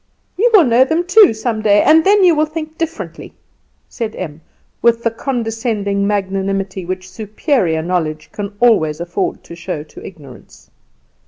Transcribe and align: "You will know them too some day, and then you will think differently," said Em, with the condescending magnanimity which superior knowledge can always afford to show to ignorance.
"You 0.35 0.49
will 0.51 0.63
know 0.63 0.83
them 0.83 1.03
too 1.05 1.31
some 1.31 1.61
day, 1.61 1.83
and 1.83 2.03
then 2.03 2.23
you 2.23 2.33
will 2.33 2.47
think 2.47 2.75
differently," 2.75 3.35
said 3.87 4.15
Em, 4.15 4.41
with 4.81 5.03
the 5.03 5.11
condescending 5.11 6.07
magnanimity 6.07 6.85
which 6.85 7.07
superior 7.07 7.83
knowledge 7.83 8.31
can 8.31 8.55
always 8.59 8.99
afford 8.99 9.43
to 9.43 9.55
show 9.55 9.83
to 9.83 10.03
ignorance. 10.03 10.71